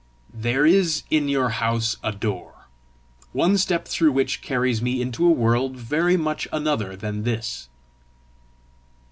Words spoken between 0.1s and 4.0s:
"There is in your house a door, one step